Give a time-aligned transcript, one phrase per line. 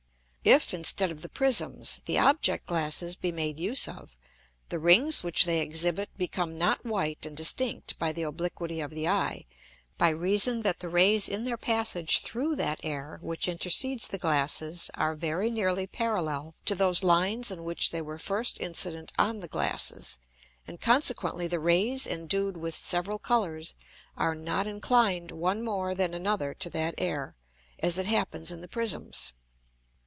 [0.43, 4.17] If instead of the Prisms the Object glasses be made use of,
[4.69, 9.07] the Rings which they exhibit become not white and distinct by the obliquity of the
[9.07, 9.45] Eye,
[9.99, 14.89] by reason that the Rays in their passage through that Air which intercedes the Glasses
[14.95, 19.47] are very nearly parallel to those Lines in which they were first incident on the
[19.47, 20.17] Glasses,
[20.67, 23.75] and consequently the Rays endued with several Colours
[24.17, 27.35] are not inclined one more than another to that Air,
[27.77, 29.33] as it happens in the Prisms.